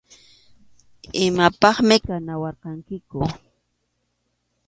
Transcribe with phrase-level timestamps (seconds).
[1.25, 3.19] Imapaqmi kanawarqankiku.